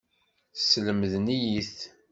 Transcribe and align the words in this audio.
Slemden-iyi-t. 0.53 1.77